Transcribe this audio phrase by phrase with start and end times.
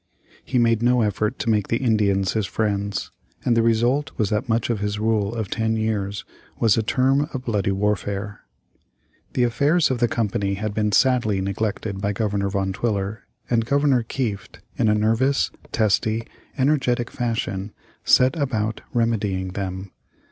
[0.43, 3.11] He made no effort to make the Indians his friends,
[3.45, 6.25] and the result was that much of his rule of ten years
[6.59, 8.39] was a term of bloody warfare.
[9.33, 14.01] The affairs of the Company had been sadly neglected by Governor Van Twiller, and Governor
[14.01, 16.25] Kieft, in a nervous, testy,
[16.57, 17.71] energetic fashion
[18.03, 19.91] set about remedying them.